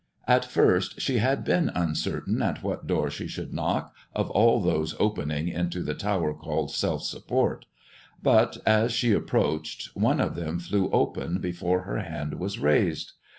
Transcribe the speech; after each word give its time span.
At 0.27 0.45
first 0.45 0.99
she 0.99 1.19
had 1.19 1.43
been 1.43 1.69
uncertain 1.75 2.41
at 2.41 2.63
what 2.63 2.87
door 2.87 3.11
she 3.11 3.27
should 3.27 3.53
knock 3.53 3.93
of 4.15 4.31
all 4.31 4.59
those 4.59 4.95
opening 4.99 5.47
into 5.47 5.83
the 5.83 5.93
tower 5.93 6.35
named 6.43 6.71
Self 6.71 7.03
Support, 7.03 7.67
but, 8.23 8.57
as 8.65 8.93
she 8.93 9.13
approached, 9.13 9.95
one 9.95 10.19
of 10.19 10.33
them 10.33 10.57
flew 10.57 10.89
open 10.89 11.37
before 11.39 11.81
her 11.81 11.99
hand 11.99 12.39
was 12.39 12.57
raised. 12.57 13.11